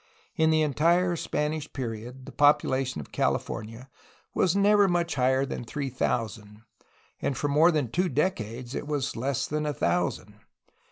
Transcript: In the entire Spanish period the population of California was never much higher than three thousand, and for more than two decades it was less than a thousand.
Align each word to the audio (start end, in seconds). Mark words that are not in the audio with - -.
In 0.35 0.49
the 0.49 0.63
entire 0.63 1.15
Spanish 1.15 1.71
period 1.71 2.25
the 2.25 2.31
population 2.31 3.01
of 3.01 3.11
California 3.11 3.87
was 4.33 4.55
never 4.55 4.87
much 4.87 5.13
higher 5.13 5.45
than 5.45 5.63
three 5.63 5.89
thousand, 5.91 6.63
and 7.21 7.37
for 7.37 7.49
more 7.49 7.69
than 7.69 7.87
two 7.91 8.09
decades 8.09 8.73
it 8.73 8.87
was 8.87 9.15
less 9.15 9.45
than 9.45 9.67
a 9.67 9.75
thousand. 9.75 10.39